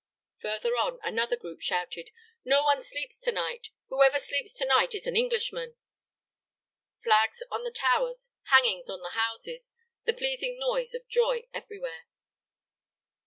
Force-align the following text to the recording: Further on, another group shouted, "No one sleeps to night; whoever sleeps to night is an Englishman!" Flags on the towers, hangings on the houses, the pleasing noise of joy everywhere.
Further 0.41 0.75
on, 0.77 0.97
another 1.03 1.35
group 1.35 1.61
shouted, 1.61 2.09
"No 2.43 2.63
one 2.63 2.81
sleeps 2.81 3.21
to 3.21 3.31
night; 3.31 3.67
whoever 3.89 4.17
sleeps 4.17 4.55
to 4.57 4.65
night 4.65 4.95
is 4.95 5.05
an 5.05 5.15
Englishman!" 5.15 5.75
Flags 7.03 7.43
on 7.51 7.63
the 7.63 7.69
towers, 7.69 8.31
hangings 8.45 8.89
on 8.89 9.01
the 9.01 9.09
houses, 9.11 9.73
the 10.05 10.13
pleasing 10.13 10.57
noise 10.57 10.95
of 10.95 11.07
joy 11.07 11.47
everywhere. 11.53 12.07